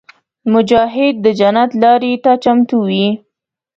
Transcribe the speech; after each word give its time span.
مجاهد 0.53 1.15
د 1.25 1.27
جنت 1.39 1.71
لارې 1.83 2.13
ته 2.23 2.31
چمتو 2.43 2.77
وي. 2.87 3.07